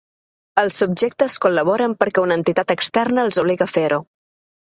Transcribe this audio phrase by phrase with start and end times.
[0.61, 4.01] Els subjectes col·laboren perquè una entitat externa els obliga a fer-ho.